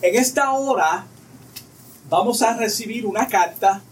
[0.00, 1.06] En esta hora
[2.08, 3.82] vamos a recibir una carta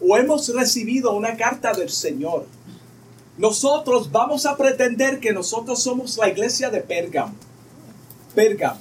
[0.00, 2.46] o hemos recibido una carta del Señor.
[3.36, 7.34] Nosotros vamos a pretender que nosotros somos la iglesia de Pérgamo.
[8.34, 8.78] Pérgamo.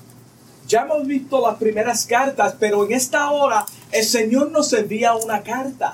[0.68, 5.42] Ya hemos visto las primeras cartas, pero en esta hora el Señor nos envía una
[5.42, 5.92] carta.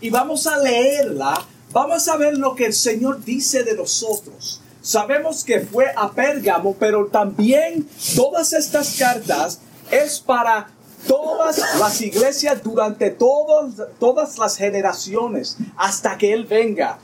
[0.00, 1.40] Y vamos a leerla,
[1.72, 4.60] vamos a ver lo que el Señor dice de nosotros.
[4.82, 9.60] Sabemos que fue a Pérgamo, pero también todas estas cartas
[9.90, 10.68] es para
[11.06, 16.98] todas las iglesias durante todas las generaciones hasta que Él venga.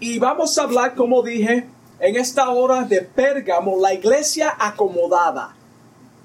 [0.00, 1.68] Y vamos a hablar, como dije,
[2.00, 5.54] en esta hora de Pérgamo, la iglesia acomodada.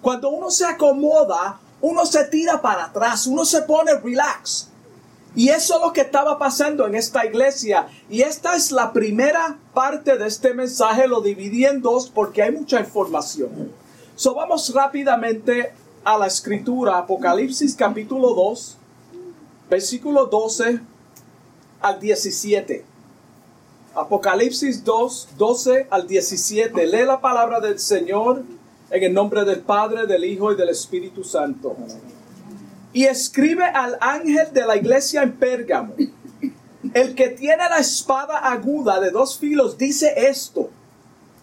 [0.02, 4.68] Cuando uno se acomoda, uno se tira para atrás, uno se pone relax.
[5.34, 7.88] Y eso es lo que estaba pasando en esta iglesia.
[8.10, 12.52] Y esta es la primera parte de este mensaje, lo dividí en dos porque hay
[12.52, 13.72] mucha información.
[14.16, 15.72] So vamos rápidamente
[16.04, 18.78] a la escritura, Apocalipsis capítulo 2,
[19.70, 20.80] versículo 12
[21.82, 22.86] al 17.
[23.94, 26.88] Apocalipsis 2, 12 al 17.
[26.88, 28.44] Lee la palabra del Señor
[28.90, 31.76] en el nombre del Padre, del Hijo y del Espíritu Santo.
[32.94, 35.94] Y escribe al ángel de la iglesia en Pérgamo.
[36.94, 40.70] El que tiene la espada aguda de dos filos dice esto.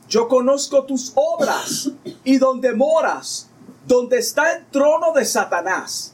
[0.08, 1.90] Yo conozco tus obras
[2.24, 3.47] y donde moras
[3.89, 6.12] donde está el trono de Satanás.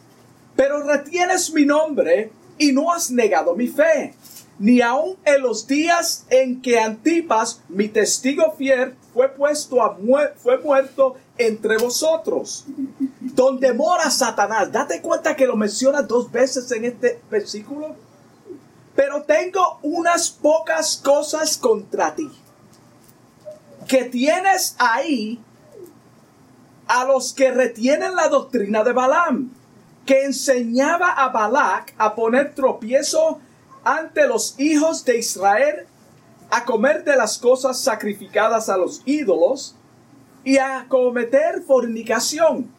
[0.56, 4.14] Pero retienes mi nombre y no has negado mi fe,
[4.60, 9.98] ni aun en los días en que Antipas, mi testigo fiel, fue puesto a
[10.36, 12.64] fue muerto entre vosotros.
[13.20, 14.70] Donde mora Satanás.
[14.70, 17.96] Date cuenta que lo menciona dos veces en este versículo.
[18.94, 22.30] Pero tengo unas pocas cosas contra ti.
[23.88, 25.40] Que tienes ahí
[26.86, 29.50] a los que retienen la doctrina de Balaam,
[30.04, 33.40] que enseñaba a Balac a poner tropiezo
[33.84, 35.86] ante los hijos de Israel,
[36.50, 39.74] a comer de las cosas sacrificadas a los ídolos
[40.44, 42.70] y a cometer fornicación.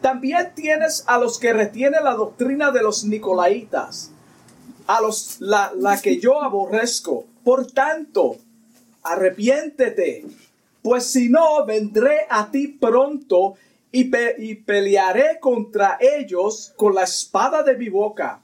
[0.00, 4.10] También tienes a los que retienen la doctrina de los nicolaitas,
[4.88, 7.24] a los la, la que yo aborrezco.
[7.44, 8.36] Por tanto,
[9.04, 10.26] arrepiéntete
[10.82, 13.54] pues si no, vendré a ti pronto
[13.92, 18.42] y, pelearé contra ellos con la espada de mi boca.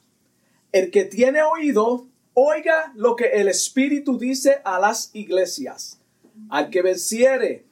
[0.70, 6.00] El que tiene oído, oiga lo que el Espíritu dice a las iglesias.
[6.50, 7.64] Al que venciere,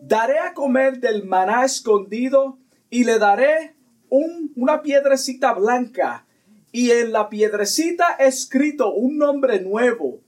[0.00, 2.58] daré a comer del maná escondido
[2.88, 3.74] y le daré
[4.08, 6.24] una piedrecita blanca
[6.72, 10.20] y en la piedrecita escrito un nombre nuevo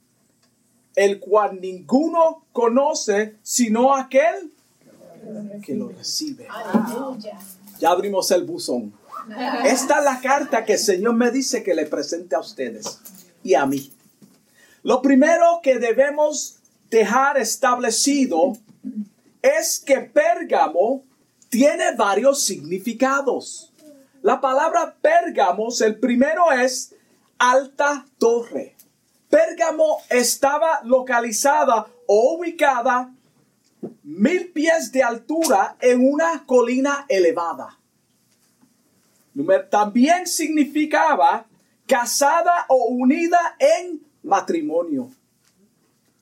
[1.01, 4.53] el cual ninguno conoce sino aquel
[5.65, 6.47] que lo recibe.
[7.79, 8.93] Ya abrimos el buzón.
[9.65, 13.01] Esta es la carta que el Señor me dice que le presente a ustedes
[13.43, 13.91] y a mí.
[14.83, 16.59] Lo primero que debemos
[16.91, 18.59] dejar establecido
[19.41, 21.03] es que Pérgamo
[21.49, 23.73] tiene varios significados.
[24.21, 26.95] La palabra Pérgamos, el primero es
[27.39, 28.77] alta torre.
[29.31, 33.15] Pérgamo estaba localizada o ubicada
[34.03, 37.79] mil pies de altura en una colina elevada.
[39.71, 41.47] También significaba
[41.87, 45.11] casada o unida en matrimonio.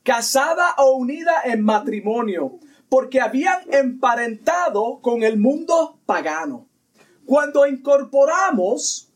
[0.03, 2.59] Casada o unida en matrimonio,
[2.91, 6.67] porque habían emparentado con el mundo pagano.
[7.25, 9.09] Cuando incorporamos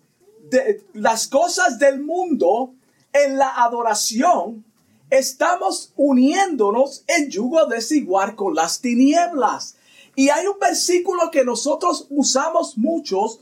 [0.95, 2.75] las cosas del mundo
[3.13, 4.65] en la adoración
[5.11, 9.77] estamos uniéndonos en yugo desigual con las tinieblas.
[10.17, 13.41] Y hay un versículo que nosotros usamos muchos,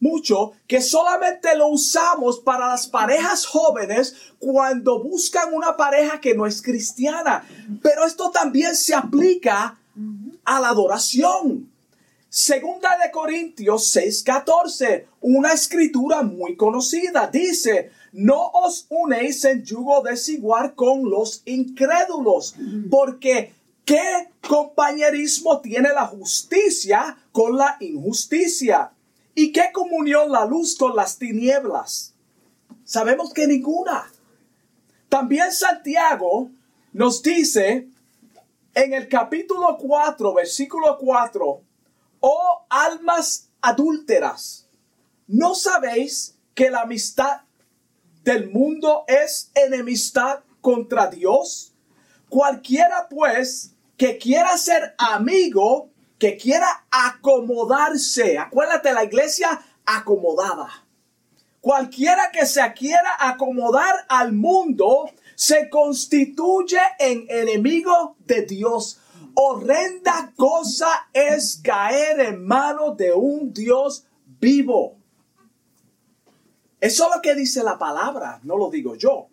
[0.00, 6.46] mucho, que solamente lo usamos para las parejas jóvenes cuando buscan una pareja que no
[6.46, 7.46] es cristiana.
[7.82, 9.78] Pero esto también se aplica
[10.44, 11.70] a la adoración.
[12.28, 20.74] Segunda de Corintios 6:14, una escritura muy conocida, dice, no os unéis en yugo desigual
[20.74, 22.54] con los incrédulos,
[22.90, 23.54] porque
[23.84, 28.92] ¿qué compañerismo tiene la justicia con la injusticia?
[29.34, 32.14] ¿Y qué comunión la luz con las tinieblas?
[32.84, 34.12] Sabemos que ninguna.
[35.08, 36.50] También Santiago
[36.92, 37.88] nos dice
[38.74, 41.62] en el capítulo 4, versículo 4,
[42.20, 44.68] oh almas adúlteras,
[45.26, 47.42] ¿no sabéis que la amistad
[48.24, 51.74] del mundo es enemistad contra Dios.
[52.28, 60.68] Cualquiera pues que quiera ser amigo, que quiera acomodarse, acuérdate, la iglesia acomodada.
[61.60, 69.00] Cualquiera que se quiera acomodar al mundo se constituye en enemigo de Dios.
[69.34, 74.04] Horrenda cosa es caer en manos de un Dios
[74.40, 75.01] vivo.
[76.82, 79.28] Eso es lo que dice la palabra, no lo digo yo.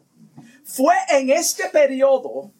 [0.63, 2.51] Fue en este periodo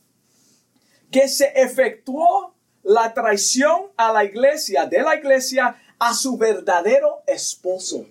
[1.11, 8.07] que se efectuó la traición a la iglesia, de la iglesia a su verdadero esposo.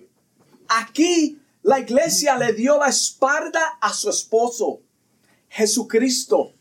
[0.69, 4.79] Aquí la iglesia le dio la espalda a su esposo,
[5.49, 6.53] Jesucristo.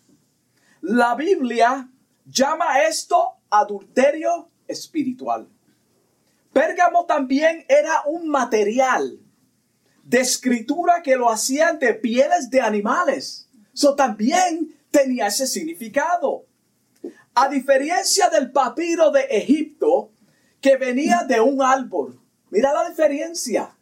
[0.81, 1.89] La Biblia
[2.25, 5.49] llama esto adulterio espiritual.
[6.53, 9.21] Pérgamo también era un material
[10.09, 13.47] de escritura que lo hacían de pieles de animales.
[13.75, 16.47] Eso también tenía ese significado.
[17.35, 20.11] A diferencia del papiro de Egipto,
[20.63, 22.19] que venía de un árbol.
[22.49, 23.77] Mira la diferencia.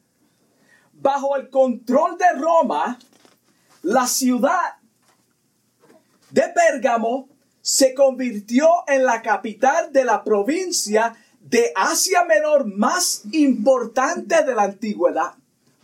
[0.95, 2.99] Bajo el control de Roma,
[3.83, 4.79] la ciudad
[6.31, 7.29] de Pérgamo
[7.63, 14.65] se convirtió en la capital de la provincia de Asia Menor más importante de la
[14.65, 15.35] antigüedad,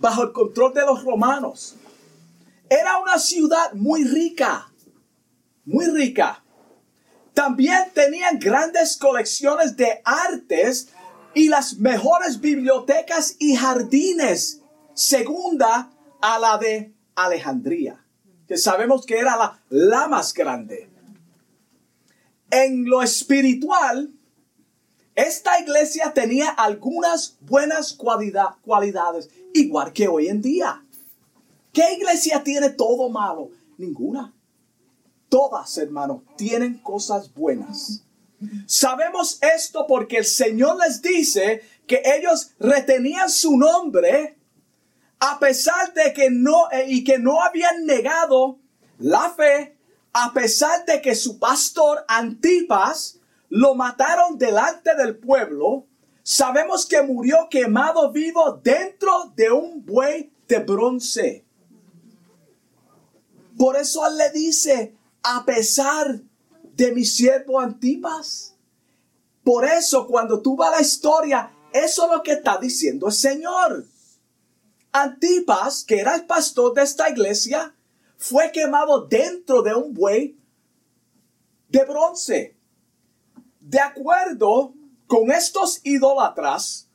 [0.03, 1.77] bajo el control de los romanos.
[2.69, 4.69] Era una ciudad muy rica,
[5.65, 6.45] muy rica.
[7.33, 10.89] También tenían grandes colecciones de artes
[11.35, 14.61] y las mejores bibliotecas y jardines,
[14.93, 18.05] segunda a la de Alejandría,
[18.49, 20.91] que sabemos que era la, la más grande.
[22.51, 24.13] En lo espiritual,
[25.15, 30.85] esta iglesia tenía algunas buenas cualidades, igual que hoy en día.
[31.73, 33.51] ¿Qué iglesia tiene todo malo?
[33.79, 34.33] Ninguna
[35.33, 38.03] todas, hermanos, tienen cosas buenas.
[38.67, 44.37] Sabemos esto porque el Señor les dice que ellos retenían su nombre
[45.21, 48.59] a pesar de que no eh, y que no habían negado
[48.99, 49.75] la fe,
[50.13, 55.87] a pesar de que su pastor Antipas lo mataron delante del pueblo.
[56.23, 61.45] Sabemos que murió quemado vivo dentro de un buey de bronce.
[63.59, 66.21] Por eso él le dice, a pesar
[66.75, 68.55] de mi siervo Antipas.
[69.45, 73.13] Por eso cuando tú vas a la historia, eso es lo que está diciendo el
[73.13, 73.87] Señor.
[74.93, 77.75] Antipas, que era el pastor de esta iglesia,
[78.17, 80.39] fue quemado dentro de un buey
[81.69, 82.57] de bronce.
[83.59, 84.75] De acuerdo
[85.13, 86.89] con estos idólatras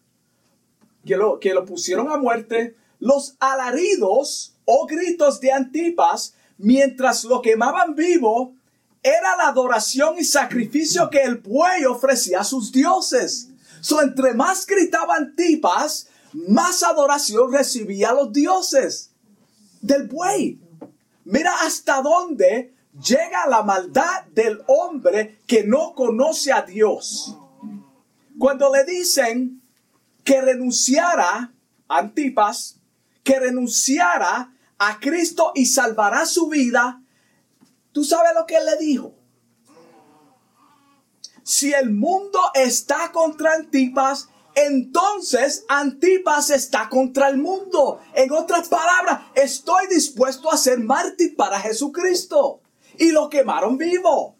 [1.05, 7.43] que lo, que lo pusieron a muerte, los alaridos o gritos de Antipas mientras lo
[7.43, 8.55] quemaban vivo,
[9.03, 13.49] era la adoración y sacrificio que el buey ofrecía a sus dioses.
[13.81, 19.11] So, entre más gritaban tipas, más adoración recibía a los dioses
[19.79, 20.59] del buey.
[21.23, 27.37] Mira hasta dónde llega la maldad del hombre que no conoce a Dios.
[28.38, 29.62] Cuando le dicen
[30.24, 31.54] que renunciara,
[31.88, 32.80] Antipas,
[33.24, 37.01] que renunciara a Cristo y salvará su vida,
[37.92, 39.13] ¿tú sabes lo que él le dijo?
[41.44, 48.01] Si el mundo está contra Antipas, entonces Antipas está contra el mundo.
[48.13, 52.62] En otras palabras, estoy dispuesto a ser mártir para Jesucristo.
[53.00, 54.36] Y lo quemaron vivo.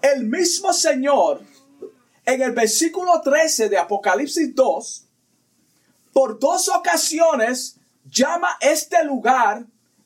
[0.00, 1.42] El mismo Señor,
[2.28, 5.04] en el versículo 13 de Apocalipsis 2,
[6.12, 9.64] por dos ocasiones llama este lugar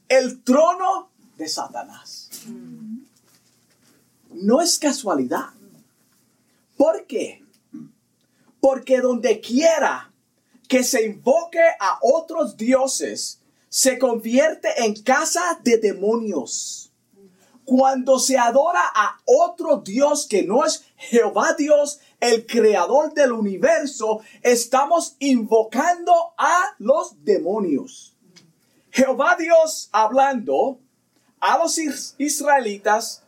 [0.08, 2.30] el trono de Satanás.
[4.30, 5.48] No es casualidad.
[6.76, 7.42] ¿Por qué?
[8.60, 10.12] Porque donde quiera
[10.68, 16.92] que se invoque a otros dioses, se convierte en casa de demonios.
[17.64, 24.20] Cuando se adora a otro Dios que no es Jehová Dios, el creador del universo,
[24.42, 28.16] estamos invocando a los demonios.
[28.92, 30.78] Jehová Dios hablando
[31.40, 31.76] a los
[32.18, 33.24] israelitas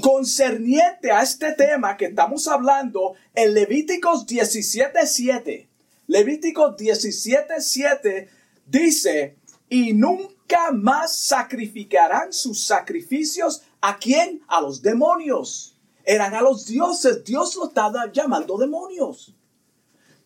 [0.00, 5.68] concerniente a este tema que estamos hablando en Levíticos 17.7.
[6.06, 8.28] Levíticos 17.7
[8.64, 9.36] dice,
[9.68, 14.40] y nunca más sacrificarán sus sacrificios a quién?
[14.48, 15.71] A los demonios
[16.04, 17.24] eran a los dioses.
[17.24, 19.34] Dios los estaba llamando demonios.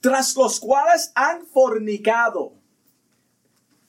[0.00, 2.52] Tras los cuales han fornicado.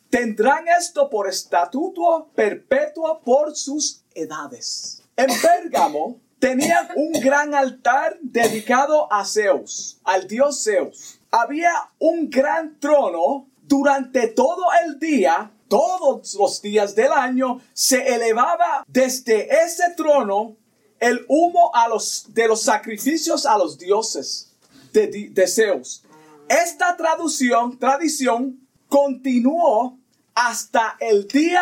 [0.09, 5.03] Tendrán esto por estatuto perpetuo por sus edades.
[5.15, 11.19] En Pérgamo, tenían un gran altar dedicado a Zeus, al dios Zeus.
[11.31, 18.85] Había un gran trono durante todo el día, todos los días del año, se elevaba
[18.87, 20.55] desde ese trono
[20.99, 24.51] el humo a los, de los sacrificios a los dioses
[24.93, 26.03] de, Zeus.
[26.49, 29.97] Esta traducción, tradición continuó
[30.33, 31.61] hasta el día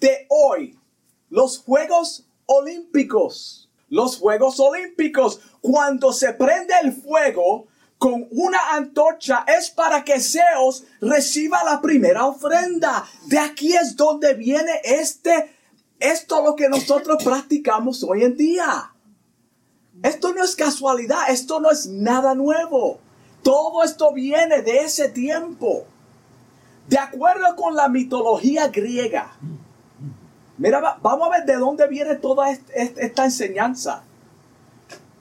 [0.00, 0.78] de hoy.
[1.30, 3.68] Los Juegos Olímpicos.
[3.88, 5.40] Los Juegos Olímpicos.
[5.60, 7.66] Cuando se prende el fuego
[7.98, 13.06] con una antorcha es para que Zeus reciba la primera ofrenda.
[13.26, 15.56] De aquí es donde viene este,
[16.02, 18.92] esto lo que nosotros practicamos hoy en día.
[20.02, 22.98] Esto no es casualidad, esto no es nada nuevo.
[23.42, 25.84] Todo esto viene de ese tiempo.
[26.88, 29.32] De acuerdo con la mitología griega.
[30.58, 34.02] Mira, vamos a ver de dónde viene toda esta enseñanza.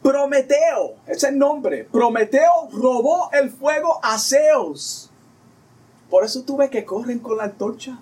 [0.01, 1.83] Prometeo, ese es el nombre.
[1.83, 5.11] Prometeo robó el fuego a Zeus.
[6.09, 7.99] Por eso tuve que correr con la antorcha.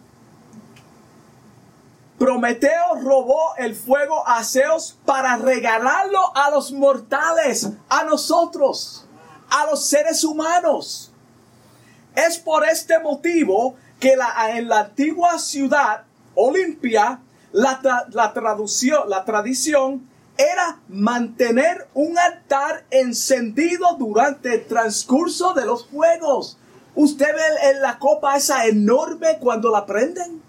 [2.19, 9.05] Prometeo robó el fuego a Zeus para regalarlo a los mortales, a nosotros
[9.49, 11.11] a los seres humanos.
[12.15, 14.15] Es por este motivo que
[14.53, 16.03] en la antigua ciudad
[16.35, 17.19] Olimpia,
[17.51, 17.79] la,
[18.11, 18.33] la,
[19.07, 20.07] la tradición
[20.37, 26.57] era mantener un altar encendido durante el transcurso de los juegos.
[26.95, 30.41] Usted ve en la copa esa enorme cuando la prenden.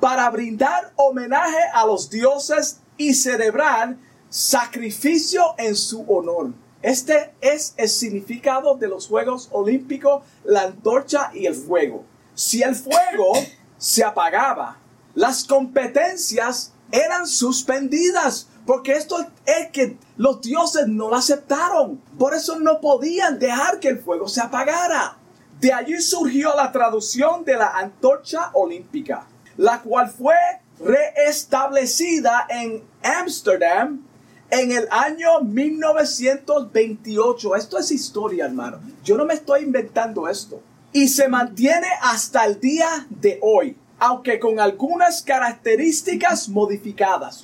[0.00, 3.96] Para brindar homenaje a los dioses y celebrar
[4.28, 6.52] sacrificio en su honor.
[6.82, 12.04] Este es el significado de los Juegos Olímpicos, la antorcha y el fuego.
[12.34, 13.32] Si el fuego
[13.78, 14.78] se apagaba,
[15.14, 21.96] las competencias eran suspendidas, porque esto es que los dioses no lo aceptaron.
[22.18, 25.16] Por eso no podían dejar que el fuego se apagara.
[25.60, 29.26] De allí surgió la traducción de la antorcha olímpica,
[29.56, 30.36] la cual fue
[30.78, 34.06] reestablecida en Ámsterdam
[34.50, 37.56] en el año 1928.
[37.56, 38.80] Esto es historia, hermano.
[39.02, 40.60] Yo no me estoy inventando esto.
[40.92, 47.42] Y se mantiene hasta el día de hoy, aunque con algunas características modificadas.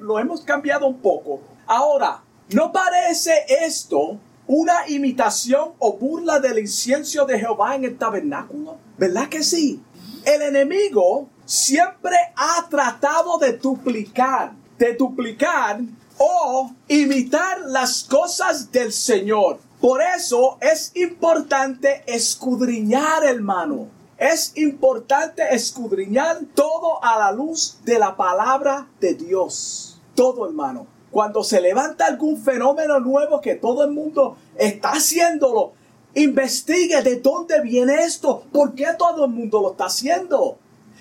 [0.00, 1.40] Lo hemos cambiado un poco.
[1.66, 8.76] Ahora, ¿no parece esto una imitación o burla del incienso de Jehová en el tabernáculo?
[8.98, 9.82] ¿Verdad que sí?
[10.24, 15.80] El enemigo siempre ha tratado de duplicar, de duplicar
[16.18, 19.58] o imitar las cosas del Señor.
[19.80, 23.88] Por eso es importante escudriñar, hermano.
[24.16, 30.00] Es importante escudriñar todo a la luz de la palabra de Dios.
[30.14, 30.86] Todo, hermano.
[31.10, 35.72] Cuando se levanta algún fenómeno nuevo que todo el mundo está haciéndolo,
[36.14, 40.58] investigue de dónde viene esto, por qué todo el mundo lo está haciendo.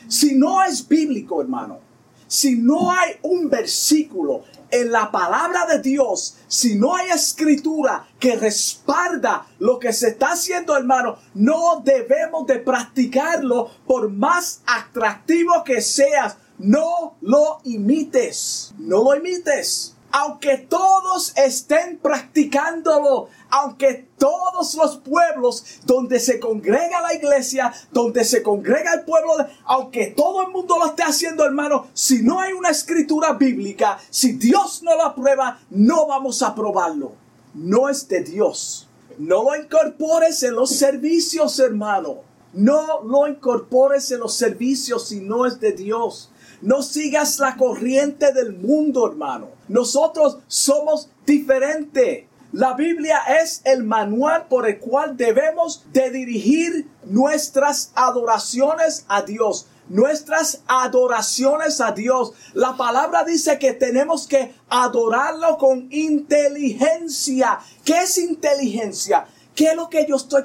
[0.08, 1.80] Si no es bíblico, hermano,
[2.28, 8.36] si no hay un versículo en la palabra de Dios, si no hay escritura que
[8.36, 15.82] respalda lo que se está haciendo, hermano, no debemos de practicarlo por más atractivo que
[15.82, 16.38] seas.
[16.58, 18.74] No lo imites.
[18.80, 27.16] No lo imites aunque todos estén practicándolo, aunque todos los pueblos donde se congrega la
[27.16, 29.34] iglesia, donde se congrega el pueblo,
[29.66, 34.34] aunque todo el mundo lo esté haciendo, hermano, si no hay una escritura bíblica, si
[34.34, 37.14] Dios no lo aprueba, no vamos a aprobarlo.
[37.56, 38.88] No es de Dios.
[39.18, 42.20] No lo incorpores en los servicios, hermano.
[42.54, 46.30] No lo incorpores en los servicios si no es de Dios.
[46.62, 49.53] No sigas la corriente del mundo, hermano.
[49.68, 52.26] Nosotros somos diferentes.
[52.52, 59.68] La Biblia es el manual por el cual debemos de dirigir nuestras adoraciones a Dios.
[59.90, 62.34] Nuestras adoraciones a Dios.
[62.54, 67.60] La palabra dice que tenemos que adorarlo con inteligencia.
[67.84, 69.26] ¿Qué es inteligencia?
[69.56, 70.44] ¿Qué es lo que yo estoy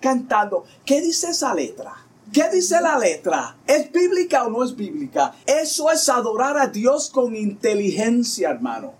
[0.00, 0.64] cantando?
[0.84, 2.01] ¿Qué dice esa letra?
[2.32, 3.56] ¿Qué dice la letra?
[3.66, 5.34] ¿Es bíblica o no es bíblica?
[5.44, 8.94] Eso es adorar a Dios con inteligencia, hermano.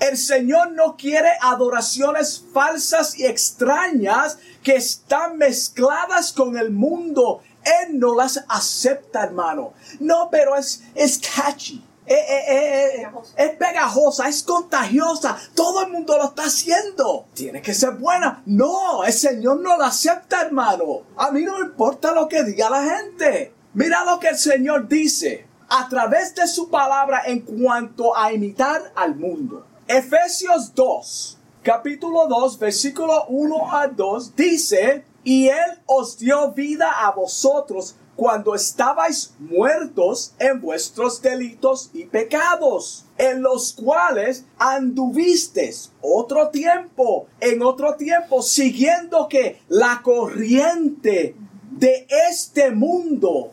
[0.00, 7.40] El Señor no quiere adoraciones falsas y extrañas que están mezcladas con el mundo.
[7.62, 9.72] Él no las acepta, hermano.
[10.00, 11.84] No, pero es, es catchy.
[12.06, 15.36] Eh, eh, eh, es pegajosa, es contagiosa.
[15.54, 17.26] Todo el mundo lo está haciendo.
[17.34, 18.42] Tiene que ser buena.
[18.46, 21.02] No, el Señor no la acepta, hermano.
[21.16, 23.54] A mí no me importa lo que diga la gente.
[23.72, 25.46] Mira lo que el Señor dice.
[25.66, 29.66] a través de su palabra en cuanto a imitar al mundo.
[29.88, 37.10] Efesios 2, capítulo 2, versículo 1 a 2 dice, y Él os dio vida a
[37.10, 47.26] vosotros cuando estabais muertos en vuestros delitos y pecados, en los cuales anduvisteis otro tiempo,
[47.40, 51.34] en otro tiempo, siguiendo que la corriente
[51.70, 53.52] de este mundo,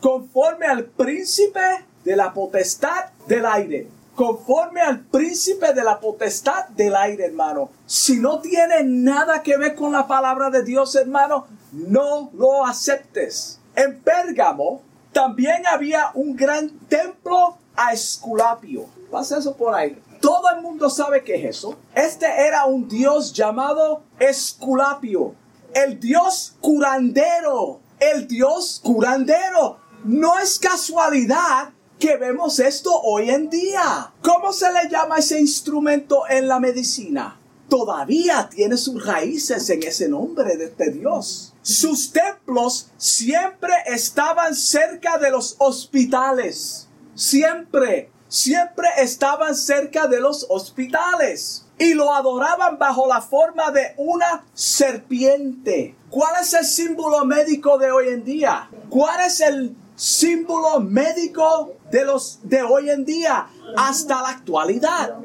[0.00, 6.96] conforme al príncipe de la potestad del aire, conforme al príncipe de la potestad del
[6.96, 7.70] aire, hermano.
[7.86, 13.60] Si no tiene nada que ver con la palabra de Dios, hermano, no lo aceptes.
[13.74, 14.82] En Pérgamo
[15.12, 18.86] también había un gran templo a Esculapio.
[19.10, 20.00] Pasa eso por ahí.
[20.20, 21.76] Todo el mundo sabe qué es eso.
[21.94, 25.34] Este era un dios llamado Esculapio.
[25.74, 27.80] El dios curandero.
[28.00, 29.78] El dios curandero.
[30.04, 34.12] No es casualidad que vemos esto hoy en día.
[34.22, 37.38] ¿Cómo se le llama ese instrumento en la medicina?
[37.68, 41.47] Todavía tiene sus raíces en ese nombre de este Dios.
[41.68, 46.88] Sus templos siempre estaban cerca de los hospitales.
[47.14, 51.66] Siempre, siempre estaban cerca de los hospitales.
[51.76, 55.94] Y lo adoraban bajo la forma de una serpiente.
[56.08, 58.70] ¿Cuál es el símbolo médico de hoy en día?
[58.88, 65.18] ¿Cuál es el símbolo médico de los de hoy en día hasta la actualidad.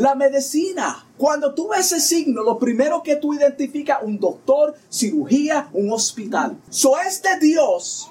[0.00, 1.04] La medicina.
[1.18, 6.56] Cuando tú ves ese signo, lo primero que tú identificas un doctor, cirugía, un hospital.
[6.70, 8.10] So este Dios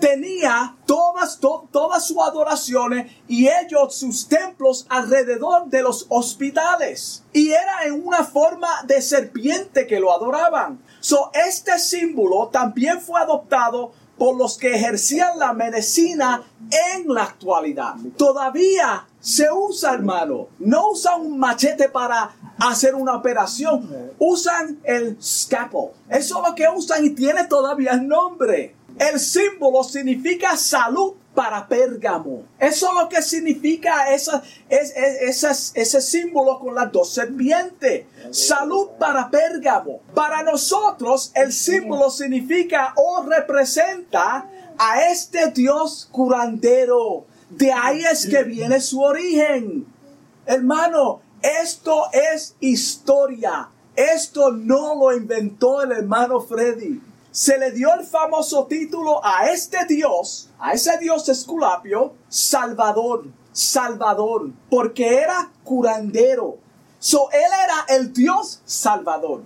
[0.00, 7.24] tenía todas, todas sus adoraciones y ellos sus templos alrededor de los hospitales.
[7.32, 10.80] Y era en una forma de serpiente que lo adoraban.
[11.00, 16.44] So este símbolo también fue adoptado por los que ejercían la medicina
[16.94, 17.96] en la actualidad.
[18.16, 20.48] Todavía se usa, hermano.
[20.58, 23.88] No usan un machete para hacer una operación.
[24.18, 25.92] Usan el scalpel.
[26.10, 28.76] Eso es lo que usan y tiene todavía el nombre.
[28.98, 32.44] El símbolo significa salud para Pérgamo.
[32.58, 38.04] Eso es lo que significa esa, ese símbolo con las dos serpientes.
[38.30, 40.00] Salud para Pérgamo.
[40.12, 47.24] Para nosotros el símbolo significa o representa a este Dios curandero.
[47.50, 49.86] De ahí es que viene su origen.
[50.46, 53.68] Hermano, esto es historia.
[53.94, 57.00] Esto no lo inventó el hermano Freddy
[57.34, 64.52] se le dio el famoso título a este Dios, a ese Dios Esculapio, Salvador, Salvador,
[64.70, 66.58] porque era curandero.
[67.00, 69.42] So, él era el Dios Salvador.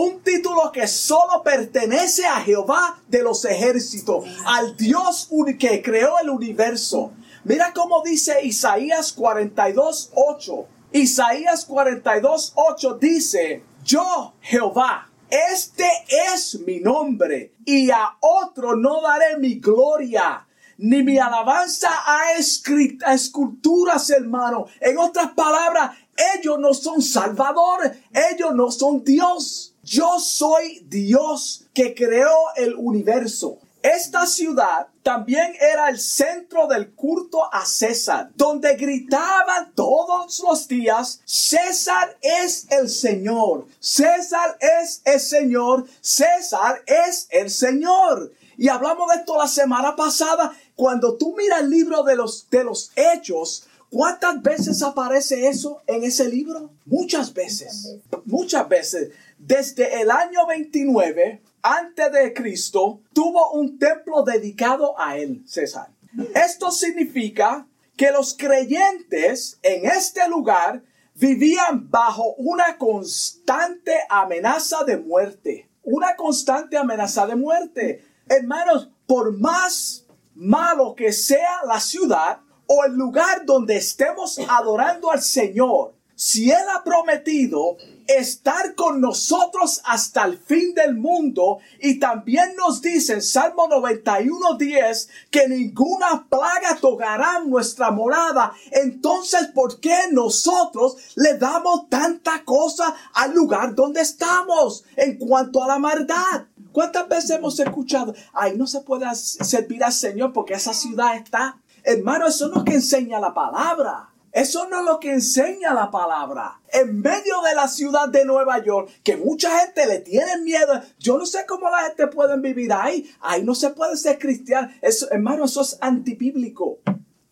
[0.00, 6.30] Un título que solo pertenece a Jehová de los ejércitos, al Dios que creó el
[6.30, 7.10] universo.
[7.42, 10.66] Mira cómo dice Isaías 42, 8.
[10.92, 15.90] Isaías 42, 8 dice, yo Jehová, este
[16.32, 20.46] es mi nombre y a otro no daré mi gloria
[20.78, 24.66] ni mi alabanza a, esculturas, hermano.
[24.80, 25.96] En otras palabras,
[26.36, 29.74] ellos no son salvador, ellos no son Dios.
[29.88, 33.58] Yo soy Dios que creó el universo.
[33.82, 41.22] Esta ciudad también era el centro del culto a César, donde gritaban todos los días,
[41.24, 48.30] César es el Señor, César es el Señor, César es el Señor.
[48.58, 52.62] Y hablamos de esto la semana pasada, cuando tú miras el libro de los, de
[52.62, 56.70] los hechos, ¿Cuántas veces aparece eso en ese libro?
[56.84, 57.96] Muchas veces.
[58.26, 59.12] Muchas veces.
[59.38, 65.88] Desde el año 29 antes de Cristo, tuvo un templo dedicado a él, César.
[66.34, 70.82] Esto significa que los creyentes en este lugar
[71.14, 75.68] vivían bajo una constante amenaza de muerte.
[75.82, 78.04] Una constante amenaza de muerte.
[78.28, 85.22] Hermanos, por más malo que sea la ciudad o el lugar donde estemos adorando al
[85.22, 87.76] Señor, si Él ha prometido
[88.08, 95.08] estar con nosotros hasta el fin del mundo y también nos dice en Salmo 91.10
[95.30, 103.34] que ninguna plaga tocará nuestra morada, entonces ¿por qué nosotros le damos tanta cosa al
[103.34, 106.46] lugar donde estamos en cuanto a la maldad?
[106.72, 111.58] ¿Cuántas veces hemos escuchado, ay, no se puede servir al Señor porque esa ciudad está?
[111.84, 114.10] Hermano, eso no es que enseña la palabra.
[114.38, 116.60] Eso no es lo que enseña la palabra.
[116.72, 120.80] En medio de la ciudad de Nueva York, que mucha gente le tiene miedo.
[120.96, 123.10] Yo no sé cómo la gente puede vivir ahí.
[123.18, 124.68] Ahí no se puede ser cristiano.
[124.80, 126.78] Eso, hermano, eso es antibíblico.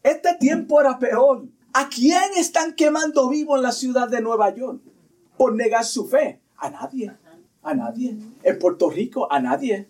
[0.03, 1.45] Este tiempo era peor.
[1.75, 4.81] ¿A quién están quemando vivo en la ciudad de Nueva York?
[5.39, 6.41] Por negar su fe.
[6.57, 7.13] A nadie.
[7.63, 8.17] A nadie.
[8.43, 9.87] En Puerto Rico, a nadie.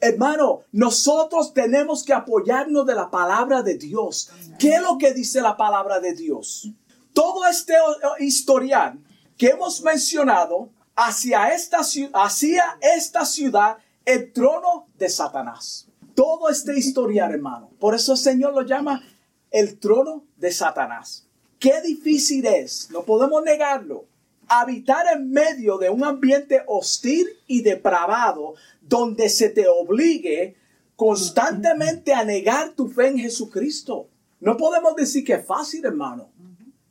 [0.00, 4.30] Hermano, nosotros tenemos que apoyarnos de la palabra de Dios.
[4.58, 6.70] ¿Qué es lo que dice la palabra de Dios?
[7.12, 7.74] Todo este
[8.18, 8.98] historial
[9.38, 11.78] que hemos mencionado hacia esta,
[12.14, 15.88] hacia esta ciudad el trono de Satanás.
[16.14, 17.70] Todo este historial, hermano.
[17.78, 19.02] Por eso el Señor lo llama
[19.50, 21.26] el trono de Satanás.
[21.58, 24.04] Qué difícil es, no podemos negarlo
[24.48, 30.56] habitar en medio de un ambiente hostil y depravado donde se te obligue
[30.94, 34.08] constantemente a negar tu fe en Jesucristo.
[34.40, 36.30] No podemos decir que es fácil, hermano.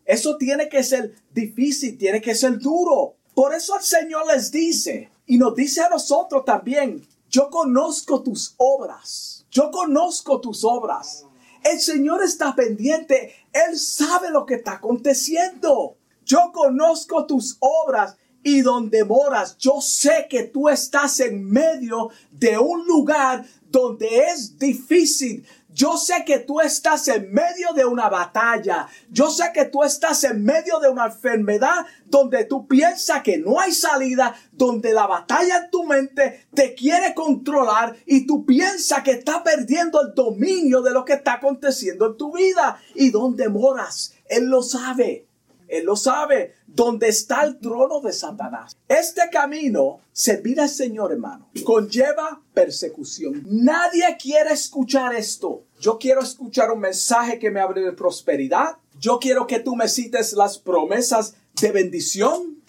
[0.06, 3.16] Eso tiene que ser difícil, tiene que ser duro.
[3.34, 8.54] Por eso el Señor les dice, y nos dice a nosotros también, yo conozco tus
[8.58, 11.26] obras, yo conozco tus obras.
[11.64, 15.98] El Señor está pendiente, Él sabe lo que está aconteciendo.
[16.26, 19.58] Yo conozco tus obras y donde moras.
[19.58, 25.46] Yo sé que tú estás en medio de un lugar donde es difícil.
[25.76, 28.88] Yo sé que tú estás en medio de una batalla.
[29.10, 33.60] Yo sé que tú estás en medio de una enfermedad donde tú piensas que no
[33.60, 39.12] hay salida, donde la batalla en tu mente te quiere controlar y tú piensas que
[39.12, 44.14] estás perdiendo el dominio de lo que está aconteciendo en tu vida y donde moras.
[44.30, 45.28] Él lo sabe.
[45.68, 48.78] Él lo sabe, dónde está el trono de Satanás.
[48.88, 53.44] Este camino, servir al Señor, hermano, conlleva persecución.
[53.48, 55.64] Nadie quiere escuchar esto.
[55.80, 58.78] Yo quiero escuchar un mensaje que me hable de prosperidad.
[59.00, 62.64] Yo quiero que tú me cites las promesas de bendición.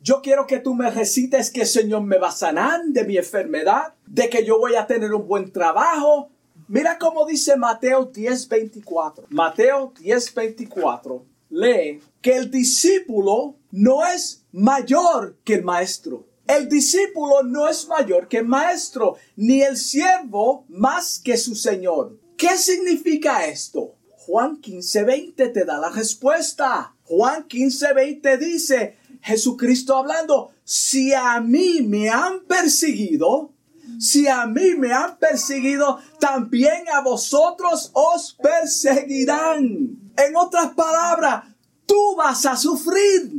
[0.00, 3.16] Yo quiero que tú me recites que el Señor me va a sanar de mi
[3.16, 6.30] enfermedad, de que yo voy a tener un buen trabajo.
[6.68, 9.26] Mira cómo dice Mateo 10:24.
[9.30, 16.26] Mateo 10:24 lee que el discípulo no es mayor que el maestro.
[16.46, 22.18] El discípulo no es mayor que el maestro, ni el siervo más que su señor.
[22.36, 23.96] ¿Qué significa esto?
[24.10, 26.94] Juan 15:20 te da la respuesta.
[27.04, 33.52] Juan 15:20 dice, Jesucristo hablando, si a mí me han perseguido,
[33.98, 40.12] si a mí me han perseguido, también a vosotros os perseguirán.
[40.16, 41.44] En otras palabras,
[41.86, 43.30] tú vas a sufrir,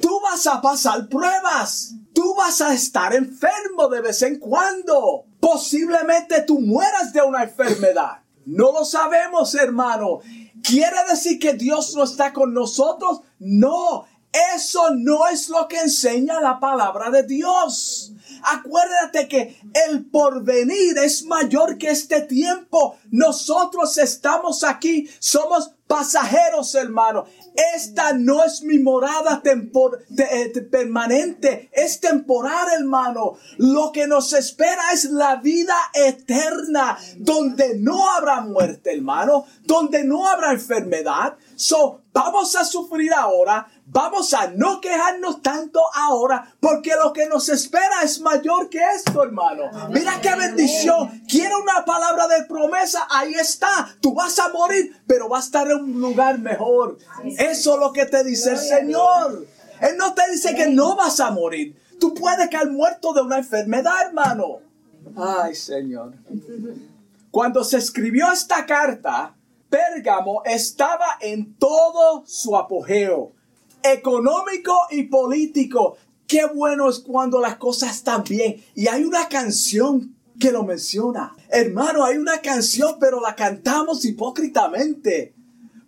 [0.00, 5.24] tú vas a pasar pruebas, tú vas a estar enfermo de vez en cuando.
[5.40, 8.22] Posiblemente tú mueras de una enfermedad.
[8.46, 10.20] No lo sabemos, hermano.
[10.62, 13.20] ¿Quiere decir que Dios no está con nosotros?
[13.38, 14.04] No,
[14.56, 18.12] eso no es lo que enseña la palabra de Dios.
[18.46, 22.96] Acuérdate que el porvenir es mayor que este tiempo.
[23.10, 27.24] Nosotros estamos aquí, somos pasajeros, hermano.
[27.74, 33.36] Esta no es mi morada eh, permanente, es temporal, hermano.
[33.58, 40.28] Lo que nos espera es la vida eterna, donde no habrá muerte, hermano, donde no
[40.28, 41.36] habrá enfermedad.
[41.54, 47.48] So, vamos a sufrir ahora, Vamos a no quejarnos tanto ahora porque lo que nos
[47.48, 49.70] espera es mayor que esto, hermano.
[49.90, 51.22] Mira qué bendición.
[51.28, 53.06] Quiero una palabra de promesa.
[53.08, 53.88] Ahí está.
[54.00, 56.98] Tú vas a morir, pero vas a estar un lugar mejor.
[57.38, 59.46] Eso es lo que te dice el Señor.
[59.80, 61.76] Él no te dice que no vas a morir.
[61.98, 64.60] Tú puedes caer muerto de una enfermedad, hermano.
[65.16, 66.14] Ay, Señor.
[67.30, 69.34] Cuando se escribió esta carta,
[69.68, 73.32] Pérgamo estaba en todo su apogeo
[73.82, 75.96] económico y político.
[76.26, 78.62] Qué bueno es cuando las cosas están bien.
[78.74, 81.34] Y hay una canción que lo menciona.
[81.48, 85.34] Hermano, hay una canción, pero la cantamos hipócritamente.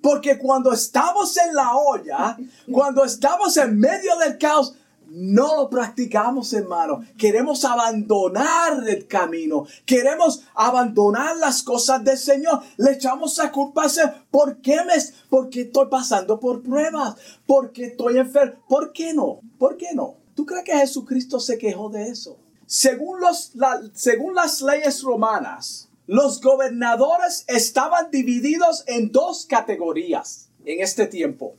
[0.01, 2.37] Porque cuando estamos en la olla,
[2.71, 4.75] cuando estamos en medio del caos,
[5.11, 7.03] no lo practicamos, hermano.
[7.17, 9.67] Queremos abandonar el camino.
[9.87, 12.63] Queremos abandonar las cosas del Señor.
[12.77, 14.95] Le echamos a culpa a ¿Por qué me,
[15.31, 17.17] porque estoy pasando por pruebas?
[17.47, 18.63] Porque estoy enfermo.
[18.69, 19.41] ¿Por qué no?
[19.59, 20.17] ¿Por qué no?
[20.35, 22.37] ¿Tú crees que Jesucristo se quejó de eso?
[22.67, 23.53] Según, los,
[23.95, 31.55] según las leyes romanas, los gobernadores estaban divididos en dos categorías en este tiempo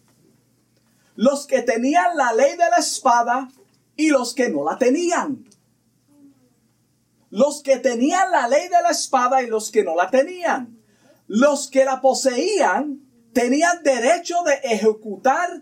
[1.20, 3.50] los que tenían la ley de la espada
[3.98, 5.44] y los que no la tenían.
[7.30, 10.80] Los que tenían la ley de la espada y los que no la tenían.
[11.28, 13.02] Los que la poseían
[13.34, 15.62] tenían derecho de ejecutar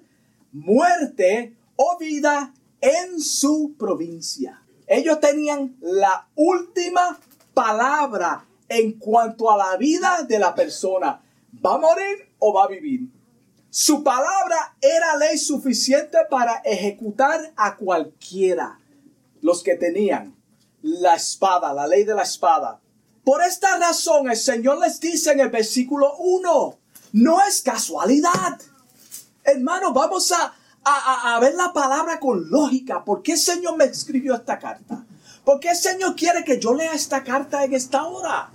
[0.52, 4.62] muerte o vida en su provincia.
[4.86, 7.20] Ellos tenían la última
[7.56, 11.22] palabra en cuanto a la vida de la persona.
[11.66, 13.10] ¿Va a morir o va a vivir?
[13.70, 18.80] Su palabra era ley suficiente para ejecutar a cualquiera.
[19.42, 20.36] Los que tenían
[20.82, 22.80] la espada, la ley de la espada.
[23.24, 26.78] Por esta razón el Señor les dice en el versículo 1,
[27.14, 28.60] no es casualidad.
[29.44, 30.54] Hermano, vamos a,
[30.84, 33.04] a, ver la palabra con lógica.
[33.04, 35.06] ¿Por qué el Señor me escribió esta carta?
[35.48, 38.50] ¿Por qué el Señor quiere que yo lea esta carta en esta hora?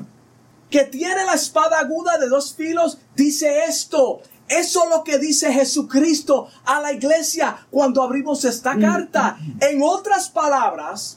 [0.69, 4.21] Que tiene la espada aguda de dos filos, dice esto.
[4.47, 9.39] Eso es lo que dice Jesucristo a la iglesia cuando abrimos esta carta.
[9.61, 11.17] En otras palabras,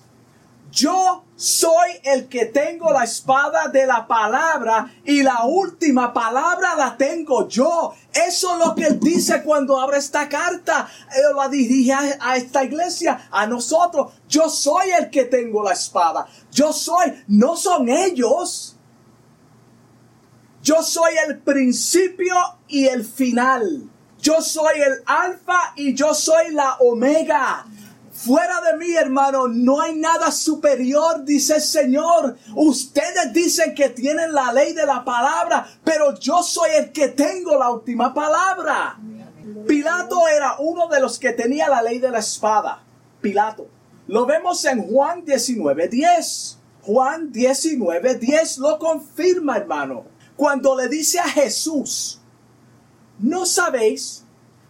[0.75, 6.97] yo soy el que tengo la espada de la palabra y la última palabra la
[6.97, 7.93] tengo yo.
[8.13, 10.89] Eso es lo que él dice cuando abre esta carta.
[11.15, 14.11] Él la dirige a, esta iglesia, a nosotros.
[14.27, 16.27] Yo soy el que tengo la espada.
[16.51, 18.75] Yo soy, no son ellos.
[20.61, 22.35] Yo soy el principio
[22.67, 23.89] y el final.
[24.21, 27.65] Yo soy el alfa y yo soy la omega.
[28.15, 32.37] Fuera de mí, hermano, no hay nada superior, dice el Señor.
[32.55, 37.59] Ustedes dicen que tienen la ley de la palabra, pero yo soy el que tengo
[37.59, 38.97] la última palabra.
[39.67, 42.81] Pilato era uno de los que tenía la ley de la espada.
[43.19, 43.67] Pilato.
[44.07, 46.57] Lo vemos en Juan 19:10.
[46.83, 50.05] Juan 19:10 lo confirma, hermano.
[50.37, 52.21] Cuando le dice a Jesús,
[53.19, 54.23] ¿no sabéis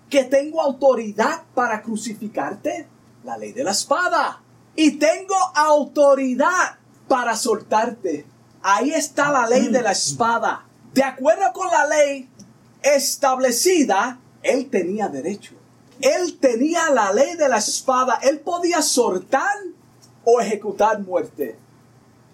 [0.09, 2.94] que tengo autoridad para crucificarte?
[3.25, 4.41] La ley de la espada.
[4.75, 8.25] Y tengo autoridad para soltarte.
[8.61, 10.65] Ahí está la ley de la espada.
[10.93, 12.29] De acuerdo con la ley
[12.81, 15.55] establecida, él tenía derecho.
[16.01, 18.19] Él tenía la ley de la espada.
[18.21, 19.57] Él podía soltar
[20.23, 21.57] o ejecutar muerte.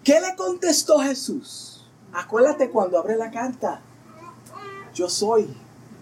[0.04, 1.86] ¿Qué le contestó Jesús?
[2.12, 3.80] Acuérdate cuando abre la carta.
[4.94, 5.48] Yo soy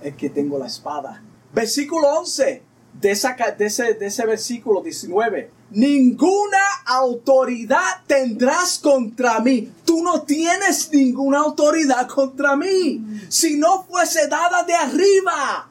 [0.03, 1.23] el que tengo la espada.
[1.53, 5.51] Versículo 11 de, ese, de ese versículo 19.
[5.71, 9.73] Ninguna autoridad tendrás contra mí.
[9.85, 13.01] Tú no tienes ninguna autoridad contra mí.
[13.29, 15.69] Si no fuese dada de arriba.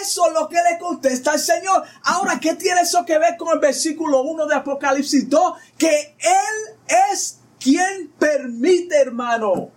[0.00, 1.82] Eso es lo que le contesta el Señor.
[2.04, 5.54] Ahora, ¿qué tiene eso que ver con el versículo 1 de Apocalipsis 2?
[5.76, 6.76] Que Él
[7.12, 9.72] es quien permite, hermano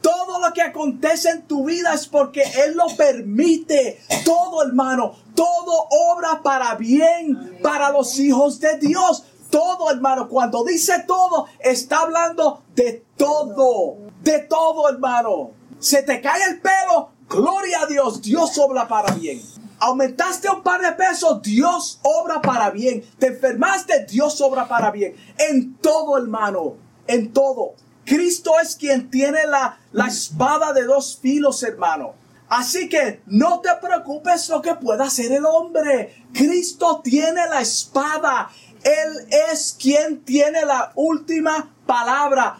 [0.00, 4.00] todo lo que acontece en tu vida es porque Él lo permite.
[4.24, 5.16] Todo, hermano.
[5.40, 9.24] Todo obra para bien para los hijos de Dios.
[9.48, 10.28] Todo, hermano.
[10.28, 13.96] Cuando dice todo, está hablando de todo.
[14.22, 15.52] De todo, hermano.
[15.78, 17.12] Se te cae el pelo.
[17.26, 18.20] Gloria a Dios.
[18.20, 19.40] Dios obra para bien.
[19.78, 23.02] Aumentaste un par de pesos, Dios obra para bien.
[23.18, 25.16] Te enfermaste, Dios obra para bien.
[25.38, 26.74] En todo, hermano.
[27.06, 27.76] En todo.
[28.04, 32.19] Cristo es quien tiene la, la espada de dos filos, hermano.
[32.50, 36.24] Así que no te preocupes lo que pueda hacer el hombre.
[36.34, 38.50] Cristo tiene la espada.
[38.82, 42.58] Él es quien tiene la última palabra.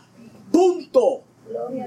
[0.52, 1.24] Punto.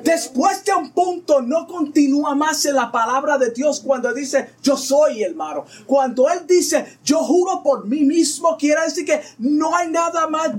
[0.04, 4.76] Después de un punto no continúa más en la palabra de Dios cuando dice yo
[4.76, 5.66] soy el malo.
[5.86, 10.52] Cuando Él dice yo juro por mí mismo, quiere decir que no hay nada más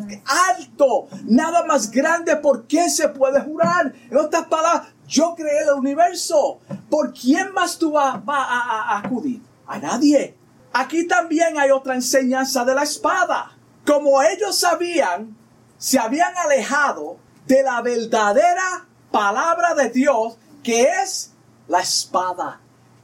[0.50, 3.92] alto, nada más grande por qué se puede jurar.
[4.10, 6.60] En otras palabras, yo creé el universo.
[6.90, 9.40] ¿Por quién más tú vas a acudir?
[9.66, 10.36] A nadie.
[10.72, 13.52] Aquí también hay otra enseñanza de la espada.
[13.86, 15.36] Como ellos sabían,
[15.78, 21.30] se habían alejado de la verdadera palabra de Dios que es
[21.68, 22.60] la espada.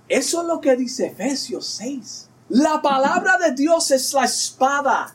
[0.09, 2.29] Eso es lo que dice Efesios 6.
[2.49, 5.15] La palabra de Dios es la espada.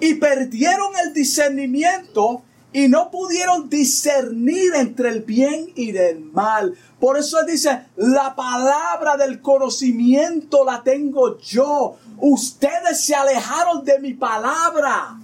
[0.00, 2.42] Y perdieron el discernimiento
[2.72, 6.76] y no pudieron discernir entre el bien y el mal.
[7.00, 11.96] Por eso dice, la palabra del conocimiento la tengo yo.
[12.18, 15.18] Ustedes se alejaron de mi palabra.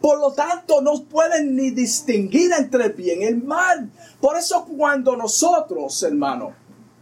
[0.00, 3.90] Por lo tanto, no pueden ni distinguir entre el bien y el mal.
[4.20, 6.52] Por eso cuando nosotros, hermano,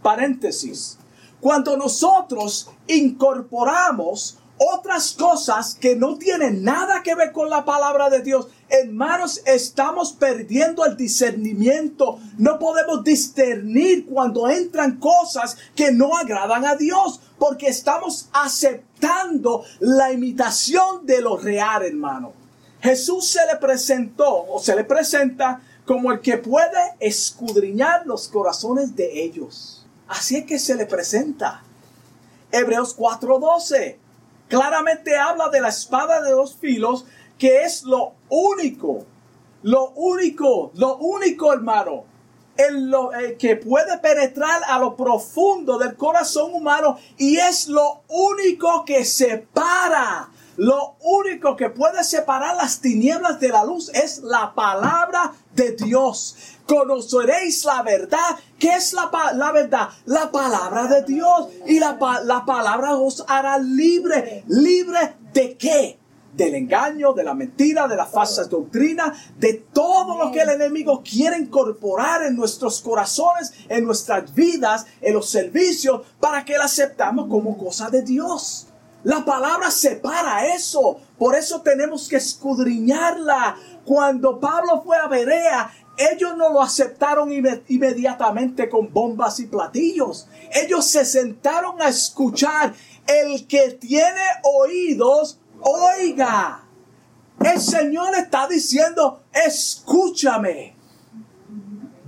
[0.02, 0.98] paréntesis,
[1.40, 8.22] cuando nosotros incorporamos otras cosas que no tienen nada que ver con la palabra de
[8.22, 12.18] Dios, hermanos, estamos perdiendo el discernimiento.
[12.36, 20.12] No podemos discernir cuando entran cosas que no agradan a Dios, porque estamos aceptando la
[20.12, 22.32] imitación de lo real, hermano.
[22.80, 28.94] Jesús se le presentó o se le presenta como el que puede escudriñar los corazones
[28.94, 29.86] de ellos.
[30.06, 31.62] Así es que se le presenta.
[32.50, 34.07] Hebreos 4:12
[34.48, 37.06] claramente habla de la espada de dos filos,
[37.38, 39.04] que es lo único,
[39.62, 42.04] lo único, lo único, hermano,
[42.56, 48.02] en lo, eh, que puede penetrar a lo profundo del corazón humano y es lo
[48.08, 50.28] único que separa.
[50.58, 56.36] Lo único que puede separar las tinieblas de la luz es la palabra de Dios.
[56.66, 58.36] Conoceréis la verdad.
[58.58, 59.88] ¿Qué es la, la verdad?
[60.06, 61.46] La palabra de Dios.
[61.64, 64.42] Y la, la palabra os hará libre.
[64.48, 65.98] ¿Libre de qué?
[66.34, 71.02] del engaño, de la mentira, de la falsa doctrina, de todo lo que el enemigo
[71.02, 77.28] quiere incorporar en nuestros corazones, en nuestras vidas, en los servicios, para que la aceptamos
[77.28, 78.67] como cosa de Dios.
[79.04, 81.00] La palabra separa eso.
[81.18, 83.56] Por eso tenemos que escudriñarla.
[83.84, 90.28] Cuando Pablo fue a Berea, ellos no lo aceptaron inmediatamente con bombas y platillos.
[90.52, 92.74] Ellos se sentaron a escuchar.
[93.06, 96.64] El que tiene oídos, oiga.
[97.40, 100.76] El Señor está diciendo, escúchame.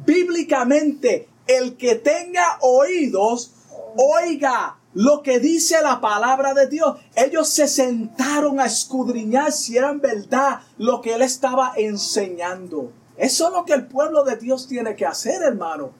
[0.05, 3.53] Bíblicamente, el que tenga oídos,
[3.97, 6.99] oiga lo que dice la palabra de Dios.
[7.15, 12.93] Ellos se sentaron a escudriñar si eran verdad lo que él estaba enseñando.
[13.17, 15.91] Eso es lo que el pueblo de Dios tiene que hacer, hermano.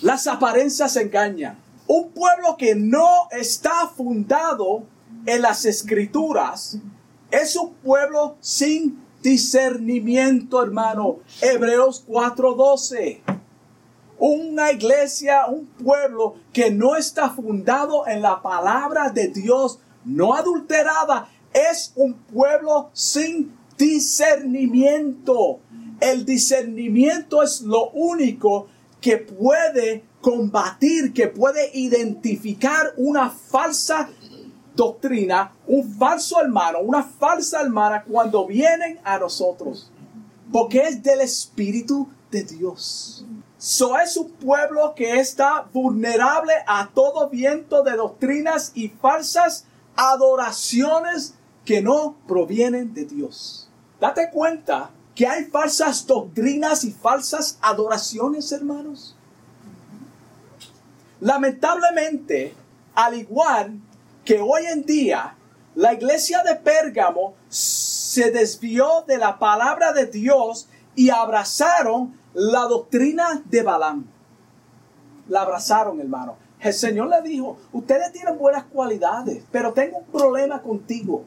[0.00, 1.58] Las apariencias engañan.
[1.86, 4.84] Un pueblo que no está fundado
[5.26, 6.78] en las escrituras
[7.30, 11.18] es un pueblo sin discernimiento, hermano.
[11.40, 13.33] Hebreos 4:12.
[14.26, 21.28] Una iglesia, un pueblo que no está fundado en la palabra de Dios, no adulterada,
[21.52, 25.60] es un pueblo sin discernimiento.
[26.00, 34.08] El discernimiento es lo único que puede combatir, que puede identificar una falsa
[34.74, 39.90] doctrina, un falso hermano, una falsa hermana cuando vienen a nosotros.
[40.50, 43.26] Porque es del Espíritu de Dios.
[43.64, 49.64] So es un pueblo que está vulnerable a todo viento de doctrinas y falsas
[49.96, 51.32] adoraciones
[51.64, 53.70] que no provienen de Dios.
[53.98, 59.16] Date cuenta que hay falsas doctrinas y falsas adoraciones, hermanos.
[61.20, 62.54] Lamentablemente,
[62.94, 63.80] al igual
[64.26, 65.36] que hoy en día
[65.74, 73.42] la iglesia de Pérgamo se desvió de la palabra de Dios y abrazaron la doctrina
[73.44, 74.04] de Balaam.
[75.28, 76.36] La abrazaron, hermano.
[76.60, 81.24] El Señor le dijo, ustedes tienen buenas cualidades, pero tengo un problema contigo,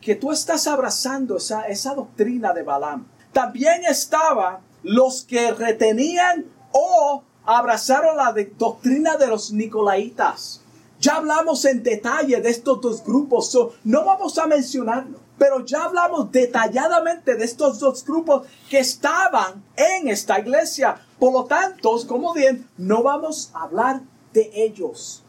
[0.00, 3.06] que tú estás abrazando esa, esa doctrina de Balaam.
[3.32, 10.62] También estaban los que retenían o abrazaron la doctrina de los nicolaitas.
[10.98, 16.30] Ya hablamos en detalle de estos dos grupos, no vamos a mencionarlo, pero ya hablamos
[16.30, 21.00] detalladamente de estos dos grupos que estaban en esta iglesia.
[21.18, 24.02] Por lo tanto, como bien, no vamos a hablar
[24.34, 25.22] de ellos.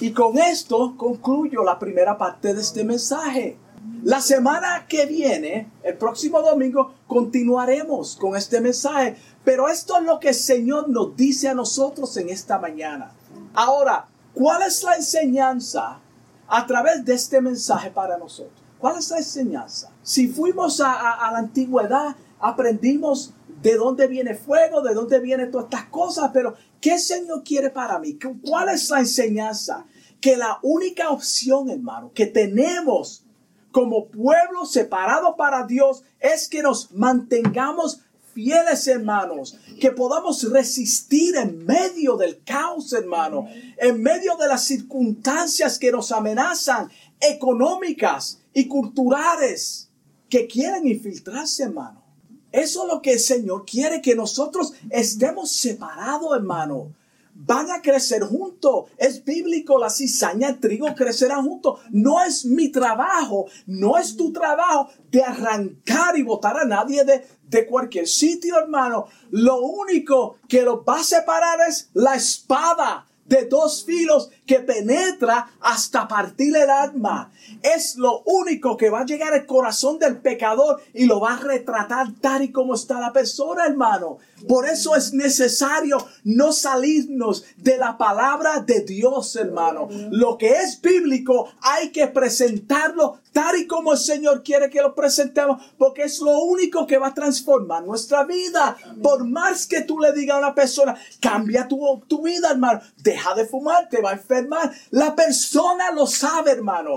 [0.00, 3.56] Y con esto concluyo la primera parte de este mensaje.
[4.02, 9.16] La semana que viene, el próximo domingo, continuaremos con este mensaje.
[9.44, 13.12] Pero esto es lo que el Señor nos dice a nosotros en esta mañana.
[13.54, 16.00] Ahora, ¿cuál es la enseñanza
[16.48, 18.61] a través de este mensaje para nosotros?
[18.82, 19.92] ¿Cuál es la enseñanza?
[20.02, 25.84] Si fuimos a, la antigüedad, aprendimos de dónde viene fuego, de dónde vienen todas estas
[25.84, 28.18] cosas, pero ¿qué el Señor quiere para mí?
[28.44, 29.86] ¿Cuál es la enseñanza?
[30.20, 33.24] Que la única opción, hermano, que tenemos
[33.70, 38.00] como pueblo separado para Dios es que nos mantengamos
[38.34, 45.78] fieles, hermanos, que podamos resistir en medio del caos, hermano, en medio de las circunstancias
[45.78, 46.90] que nos amenazan,
[47.20, 49.88] económicas y culturales,
[50.28, 52.02] que quieren infiltrarse, hermano.
[52.50, 56.92] Eso es lo que el Señor quiere, que nosotros estemos separados, hermano
[57.34, 58.86] van a crecer juntos.
[58.96, 61.80] Es bíblico, la cizaña el trigo crecerán juntos.
[61.90, 67.26] No es mi trabajo, no es tu trabajo de arrancar y botar a nadie de,
[67.48, 69.06] de cualquier sitio, hermano.
[69.30, 75.48] Lo único que los va a separar es la espada de dos filos que penetra
[75.60, 77.30] hasta partir el alma.
[77.62, 81.40] Es lo único que va a llegar al corazón del pecador y lo va a
[81.40, 84.18] retratar tal y como está la persona, hermano.
[84.48, 89.88] Por eso es necesario no salirnos de la palabra de Dios, hermano.
[90.10, 94.94] Lo que es bíblico hay que presentarlo tal y como el Señor quiere que lo
[94.94, 98.76] presentemos, porque es lo único que va a transformar nuestra vida.
[99.02, 103.34] Por más que tú le digas a una persona, cambia tu, tu vida, hermano, deja
[103.34, 104.72] de fumar, te va a enfermar.
[104.90, 106.94] La persona lo sabe, hermano.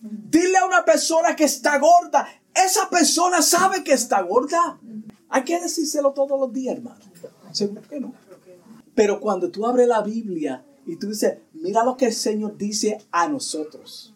[0.00, 4.78] Dile a una persona que está gorda, esa persona sabe que está gorda.
[5.28, 7.00] Hay que decírselo todos los días, hermano.
[7.50, 8.14] Seguro que no.
[8.94, 12.98] Pero cuando tú abres la Biblia y tú dices, mira lo que el Señor dice
[13.10, 14.13] a nosotros.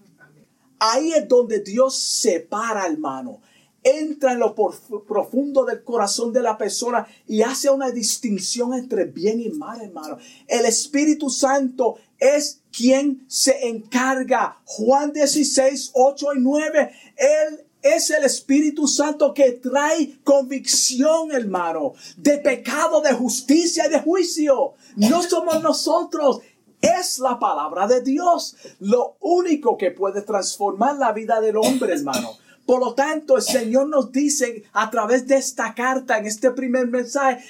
[0.79, 3.41] Ahí es donde Dios separa, hermano.
[3.83, 9.41] Entra en lo profundo del corazón de la persona y hace una distinción entre bien
[9.41, 10.19] y mal, hermano.
[10.47, 14.61] El Espíritu Santo es quien se encarga.
[14.65, 16.91] Juan 16, 8 y 9.
[17.17, 24.01] Él es el Espíritu Santo que trae convicción, hermano, de pecado, de justicia y de
[24.01, 24.75] juicio.
[24.97, 26.41] No somos nosotros.
[26.81, 32.31] Es la palabra de Dios lo único que puede transformar la vida del hombre, hermano.
[32.65, 36.87] Por lo tanto, el Señor nos dice a través de esta carta, en este primer
[36.87, 37.43] mensaje,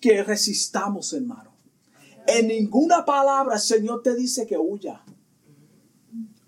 [0.00, 1.52] que resistamos, hermano.
[2.26, 5.00] En ninguna palabra el Señor te dice que huya.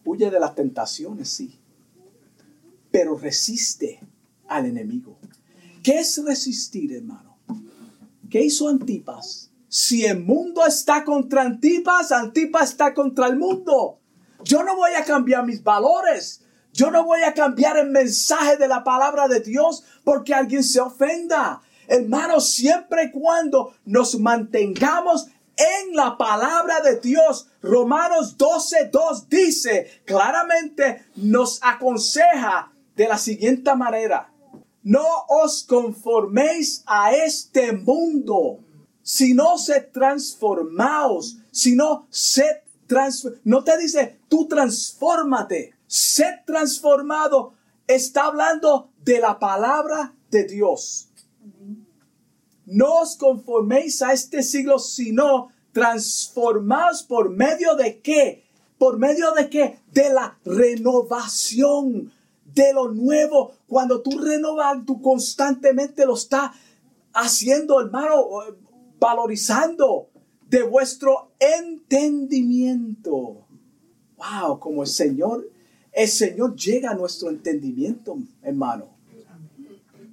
[0.04, 1.58] Huye de las tentaciones, sí.
[2.90, 4.00] Pero resiste
[4.48, 5.18] al enemigo.
[5.82, 7.38] ¿Qué es resistir, hermano?
[8.28, 9.45] ¿Qué hizo Antipas?
[9.68, 13.98] Si el mundo está contra Antipas, Antipas está contra el mundo.
[14.44, 16.42] Yo no voy a cambiar mis valores.
[16.72, 20.80] Yo no voy a cambiar el mensaje de la palabra de Dios porque alguien se
[20.80, 21.62] ofenda.
[21.88, 27.48] Hermanos, siempre y cuando nos mantengamos en la palabra de Dios.
[27.62, 34.32] Romanos 12.2 dice claramente, nos aconseja de la siguiente manera.
[34.82, 38.60] No os conforméis a este mundo,
[39.06, 42.56] sino se transformaos, sino sed
[43.44, 47.54] no te dice tú transfórmate, sed transformado.
[47.86, 51.08] Está hablando de la palabra de Dios.
[52.64, 58.44] No os conforméis a este siglo, sino transformaos por medio de qué?
[58.76, 59.78] ¿Por medio de qué?
[59.92, 62.12] De la renovación,
[62.54, 63.52] de lo nuevo.
[63.68, 66.50] Cuando tú renovas, tú constantemente lo estás
[67.12, 68.26] haciendo, hermano,
[68.98, 70.10] valorizando
[70.48, 73.46] de vuestro entendimiento.
[74.16, 75.48] Wow, como el Señor,
[75.92, 78.96] el Señor llega a nuestro entendimiento, hermano.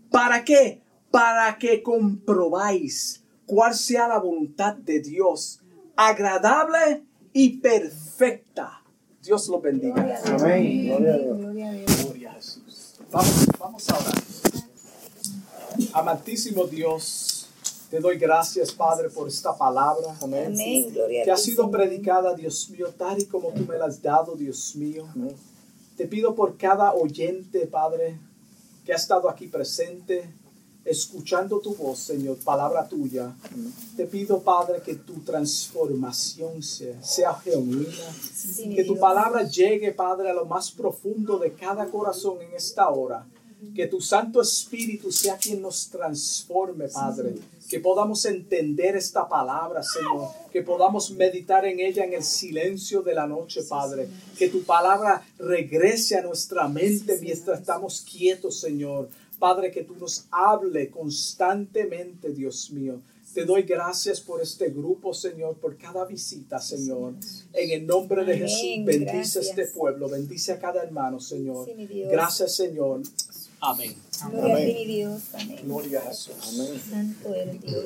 [0.09, 0.81] ¿Para qué?
[1.11, 5.61] Para que comprobáis cuál sea la voluntad de Dios,
[5.95, 7.03] agradable
[7.33, 8.83] y perfecta.
[9.21, 10.19] Dios lo bendiga.
[10.25, 10.87] Amén.
[10.87, 12.95] Gloria a Jesús.
[13.11, 14.23] Vamos, vamos a orar.
[15.93, 17.32] Amantísimo Dios.
[17.93, 20.17] Te doy gracias, Padre, por esta palabra.
[20.19, 20.55] Amén.
[21.23, 24.75] que ha sido predicada, Dios mío, tal y como tú me la has dado, Dios
[24.75, 25.05] mío.
[25.95, 28.17] Te pido por cada oyente, Padre,
[28.83, 30.27] que ha estado aquí presente,
[30.83, 33.35] escuchando tu voz, Señor, palabra tuya.
[33.95, 37.93] Te pido, Padre, que tu transformación sea, sea genuina.
[38.75, 43.27] que tu palabra llegue, Padre, a lo más profundo de cada corazón en esta hora.
[43.75, 47.35] Que tu Santo Espíritu sea quien nos transforme, Padre
[47.73, 53.15] que podamos entender esta palabra, Señor, que podamos meditar en ella en el silencio de
[53.15, 54.07] la noche, Padre,
[54.37, 59.09] que tu palabra regrese a nuestra mente mientras estamos quietos, Señor.
[59.39, 63.01] Padre, que tú nos hable constantemente, Dios mío.
[63.33, 67.15] Te doy gracias por este grupo, Señor, por cada visita, Señor.
[67.53, 71.67] En el nombre de Jesús, bendice este pueblo, bendice a cada hermano, Señor.
[72.11, 73.01] Gracias, Señor.
[73.65, 73.95] Amén.
[74.29, 75.21] Gloria a ti, Dios.
[75.33, 75.59] Amén.
[75.63, 76.35] Gloria a Jesús.
[76.49, 76.81] Amén.
[76.89, 77.85] Santo eres Dios.